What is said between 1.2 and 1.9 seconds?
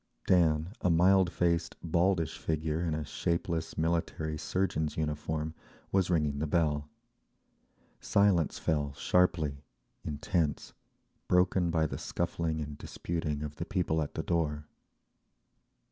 faced,